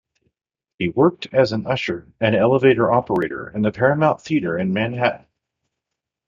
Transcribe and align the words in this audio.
He 0.79 0.89
worked 0.89 1.27
as 1.31 1.51
an 1.51 1.67
usher 1.67 2.07
and 2.19 2.33
elevator 2.35 2.91
operator 2.91 3.51
in 3.51 3.61
the 3.61 3.71
Paramount 3.71 4.19
Theater 4.19 4.57
in 4.57 4.73
Manhattan. 4.73 5.27